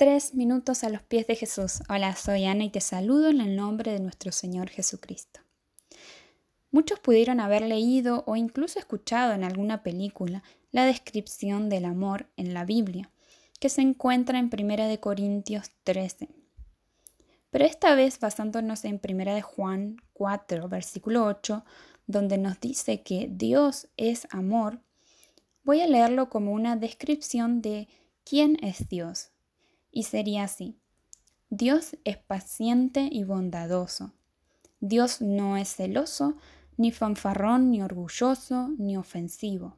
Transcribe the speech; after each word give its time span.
Tres 0.00 0.34
minutos 0.34 0.82
a 0.82 0.88
los 0.88 1.02
pies 1.02 1.26
de 1.26 1.36
Jesús. 1.36 1.82
Hola, 1.90 2.16
soy 2.16 2.46
Ana 2.46 2.64
y 2.64 2.70
te 2.70 2.80
saludo 2.80 3.28
en 3.28 3.42
el 3.42 3.54
nombre 3.54 3.92
de 3.92 4.00
nuestro 4.00 4.32
Señor 4.32 4.70
Jesucristo. 4.70 5.40
Muchos 6.70 6.98
pudieron 7.00 7.38
haber 7.38 7.60
leído 7.60 8.24
o 8.26 8.34
incluso 8.34 8.78
escuchado 8.78 9.34
en 9.34 9.44
alguna 9.44 9.82
película 9.82 10.42
la 10.70 10.86
descripción 10.86 11.68
del 11.68 11.84
amor 11.84 12.30
en 12.38 12.54
la 12.54 12.64
Biblia, 12.64 13.10
que 13.58 13.68
se 13.68 13.82
encuentra 13.82 14.38
en 14.38 14.48
1 14.50 15.00
Corintios 15.02 15.70
13. 15.84 16.30
Pero 17.50 17.66
esta 17.66 17.94
vez 17.94 18.18
basándonos 18.18 18.86
en 18.86 19.02
1 19.06 19.42
Juan 19.42 19.96
4, 20.14 20.66
versículo 20.70 21.26
8, 21.26 21.62
donde 22.06 22.38
nos 22.38 22.58
dice 22.58 23.02
que 23.02 23.28
Dios 23.30 23.88
es 23.98 24.26
amor, 24.30 24.80
voy 25.62 25.82
a 25.82 25.86
leerlo 25.86 26.30
como 26.30 26.52
una 26.52 26.76
descripción 26.76 27.60
de 27.60 27.86
quién 28.24 28.56
es 28.62 28.88
Dios 28.88 29.32
y 29.92 30.04
sería 30.04 30.44
así. 30.44 30.76
Dios 31.48 31.96
es 32.04 32.16
paciente 32.16 33.08
y 33.10 33.24
bondadoso. 33.24 34.12
Dios 34.78 35.20
no 35.20 35.56
es 35.56 35.74
celoso, 35.74 36.36
ni 36.76 36.92
fanfarrón, 36.92 37.70
ni 37.70 37.82
orgulloso, 37.82 38.70
ni 38.78 38.96
ofensivo. 38.96 39.76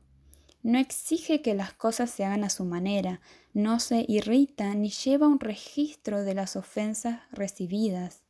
No 0.63 0.79
exige 0.79 1.43
que 1.43 1.55
las 1.55 1.73
cosas 1.73 2.11
se 2.11 2.25
hagan 2.25 2.45
a 2.45 2.51
su 2.51 2.65
manera, 2.65 3.21
no 3.53 3.81
se 3.81 4.05
irrita 4.07 4.75
ni 4.75 4.91
lleva 4.91 5.27
un 5.27 5.41
registro 5.41 6.23
de 6.23 6.35
las 6.35 6.55
ofensas 6.57 7.21
recibidas, 7.33 8.23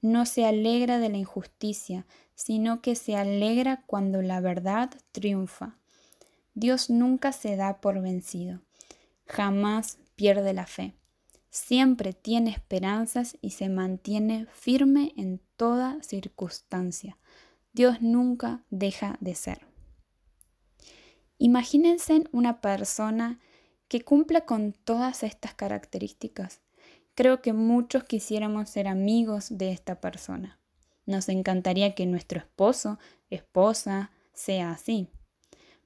no 0.00 0.26
se 0.26 0.46
alegra 0.46 0.98
de 0.98 1.10
la 1.10 1.18
injusticia, 1.18 2.06
sino 2.34 2.80
que 2.80 2.96
se 2.96 3.14
alegra 3.14 3.84
cuando 3.86 4.20
la 4.22 4.40
verdad 4.40 4.90
triunfa. 5.12 5.76
Dios 6.54 6.90
nunca 6.90 7.32
se 7.32 7.56
da 7.56 7.80
por 7.80 8.00
vencido, 8.00 8.62
jamás 9.26 9.98
pierde 10.16 10.54
la 10.54 10.66
fe 10.66 10.94
siempre 11.56 12.12
tiene 12.12 12.50
esperanzas 12.50 13.38
y 13.40 13.52
se 13.52 13.70
mantiene 13.70 14.46
firme 14.52 15.14
en 15.16 15.40
toda 15.56 16.02
circunstancia. 16.02 17.16
Dios 17.72 18.02
nunca 18.02 18.62
deja 18.68 19.16
de 19.20 19.34
ser. 19.34 19.66
Imagínense 21.38 22.24
una 22.32 22.60
persona 22.60 23.40
que 23.88 24.02
cumpla 24.02 24.42
con 24.42 24.72
todas 24.72 25.22
estas 25.22 25.54
características. 25.54 26.60
Creo 27.14 27.40
que 27.40 27.54
muchos 27.54 28.04
quisiéramos 28.04 28.68
ser 28.68 28.86
amigos 28.86 29.46
de 29.50 29.72
esta 29.72 29.98
persona. 30.00 30.60
Nos 31.06 31.30
encantaría 31.30 31.94
que 31.94 32.04
nuestro 32.04 32.38
esposo, 32.38 32.98
esposa, 33.30 34.10
sea 34.34 34.72
así. 34.72 35.08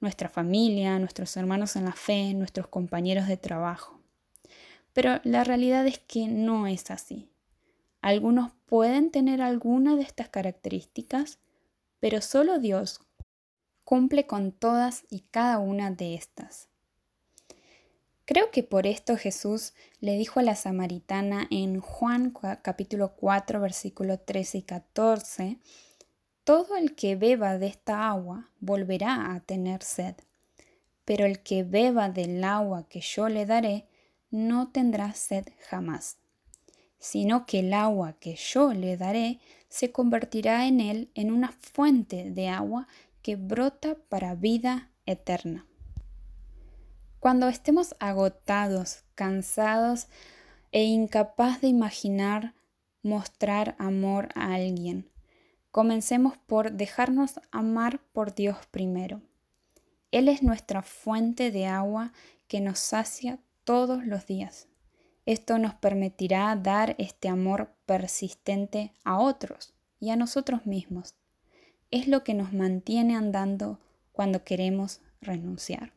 Nuestra 0.01 0.27
familia, 0.27 0.99
nuestros 0.99 1.37
hermanos 1.37 1.77
en 1.77 1.85
la 1.85 1.93
fe, 1.93 2.33
nuestros 2.33 2.67
compañeros 2.67 3.27
de 3.27 3.37
trabajo. 3.37 4.00
Pero 4.93 5.21
la 5.23 5.43
realidad 5.43 5.87
es 5.87 5.99
que 5.99 6.27
no 6.27 6.67
es 6.67 6.91
así. 6.91 7.29
Algunos 8.01 8.51
pueden 8.65 9.11
tener 9.11 9.41
alguna 9.41 9.95
de 9.95 10.01
estas 10.01 10.29
características, 10.29 11.39
pero 11.99 12.21
solo 12.21 12.59
Dios 12.59 13.01
cumple 13.85 14.25
con 14.25 14.51
todas 14.51 15.03
y 15.09 15.21
cada 15.31 15.59
una 15.59 15.91
de 15.91 16.15
estas. 16.15 16.69
Creo 18.25 18.49
que 18.49 18.63
por 18.63 18.87
esto 18.87 19.17
Jesús 19.17 19.73
le 19.99 20.17
dijo 20.17 20.39
a 20.39 20.43
la 20.43 20.55
samaritana 20.55 21.47
en 21.51 21.81
Juan 21.81 22.33
capítulo 22.61 23.13
4 23.15 23.59
versículo 23.59 24.19
13 24.19 24.59
y 24.59 24.61
14, 24.61 25.57
Todo 26.43 26.77
el 26.77 26.95
que 26.95 27.15
beba 27.15 27.57
de 27.57 27.67
esta 27.67 28.09
agua 28.09 28.49
volverá 28.61 29.33
a 29.33 29.41
tener 29.41 29.83
sed, 29.83 30.15
pero 31.03 31.25
el 31.25 31.43
que 31.43 31.63
beba 31.63 32.09
del 32.09 32.43
agua 32.43 32.87
que 32.87 33.01
yo 33.01 33.27
le 33.27 33.45
daré 33.45 33.85
no 34.31 34.69
tendrá 34.69 35.13
sed 35.13 35.45
jamás, 35.69 36.17
sino 36.97 37.45
que 37.45 37.59
el 37.59 37.73
agua 37.73 38.13
que 38.13 38.35
yo 38.35 38.73
le 38.73 38.97
daré 38.97 39.39
se 39.69 39.91
convertirá 39.91 40.67
en 40.67 40.79
él 40.79 41.11
en 41.13 41.31
una 41.31 41.51
fuente 41.51 42.31
de 42.31 42.47
agua 42.47 42.87
que 43.21 43.35
brota 43.35 43.95
para 44.09 44.35
vida 44.35 44.89
eterna. 45.05 45.65
Cuando 47.19 47.47
estemos 47.47 47.93
agotados, 47.99 49.03
cansados 49.13 50.07
e 50.71 50.83
incapaz 50.85 51.61
de 51.61 51.67
imaginar 51.67 52.55
mostrar 53.03 53.75
amor 53.77 54.29
a 54.33 54.55
alguien, 54.55 55.09
comencemos 55.71 56.37
por 56.37 56.71
dejarnos 56.71 57.39
amar 57.51 57.99
por 58.11 58.33
Dios 58.33 58.57
primero. 58.71 59.21
Él 60.11 60.27
es 60.29 60.41
nuestra 60.41 60.81
fuente 60.81 61.51
de 61.51 61.67
agua 61.67 62.11
que 62.47 62.59
nos 62.59 62.79
sacia 62.79 63.39
todos 63.63 64.05
los 64.05 64.25
días. 64.25 64.67
Esto 65.25 65.59
nos 65.59 65.75
permitirá 65.75 66.55
dar 66.55 66.95
este 66.97 67.29
amor 67.29 67.73
persistente 67.85 68.93
a 69.03 69.19
otros 69.19 69.73
y 69.99 70.09
a 70.09 70.15
nosotros 70.15 70.65
mismos. 70.65 71.15
Es 71.91 72.07
lo 72.07 72.23
que 72.23 72.33
nos 72.33 72.53
mantiene 72.53 73.15
andando 73.15 73.79
cuando 74.11 74.43
queremos 74.43 75.01
renunciar. 75.21 75.93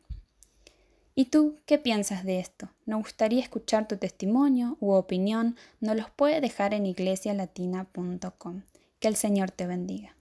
¿Y 1.15 1.25
tú 1.25 1.55
qué 1.65 1.77
piensas 1.77 2.25
de 2.25 2.39
esto? 2.39 2.69
Nos 2.85 2.99
gustaría 2.99 3.41
escuchar 3.41 3.87
tu 3.87 3.97
testimonio 3.97 4.77
u 4.81 4.91
opinión. 4.91 5.55
Nos 5.79 5.95
los 5.95 6.09
puede 6.09 6.41
dejar 6.41 6.73
en 6.73 6.85
iglesialatina.com. 6.85 8.63
Que 8.99 9.07
el 9.07 9.15
Señor 9.15 9.51
te 9.51 9.65
bendiga. 9.65 10.15